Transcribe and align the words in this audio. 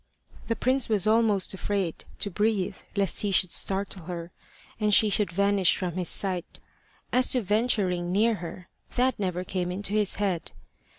The 0.47 0.55
prince 0.55 0.89
was 0.89 1.05
almost 1.05 1.53
afraid 1.53 2.05
to 2.17 2.31
breathe 2.31 2.77
lest 2.95 3.19
he 3.21 3.31
should 3.31 3.51
startle 3.51 4.05
her, 4.05 4.31
and 4.79 4.91
she 4.91 5.11
should 5.11 5.31
vanish 5.31 5.77
from 5.77 5.91
his 5.91 6.09
sight. 6.09 6.57
As 7.13 7.27
to 7.29 7.41
venturing 7.43 8.11
near 8.11 8.33
her, 8.37 8.67
that 8.95 9.19
never 9.19 9.43
came 9.43 9.71
into 9.71 9.93
his 9.93 10.15
head. 10.15 10.53